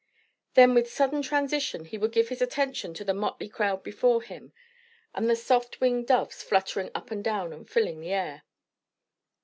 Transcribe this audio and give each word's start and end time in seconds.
Then 0.55 0.73
with 0.73 0.91
sudden 0.91 1.21
transition 1.21 1.85
he 1.85 1.99
would 1.99 2.11
give 2.11 2.29
his 2.29 2.41
attention 2.41 2.95
to 2.95 3.03
the 3.03 3.13
motley 3.13 3.47
crowd 3.47 3.83
before 3.83 4.23
him, 4.23 4.51
and 5.13 5.29
the 5.29 5.35
soft 5.35 5.79
winged 5.79 6.07
doves 6.07 6.41
fluttering 6.41 6.89
up 6.95 7.11
and 7.11 7.23
down 7.23 7.53
and 7.53 7.69
filling 7.69 8.01
the 8.01 8.11
air. 8.13 8.43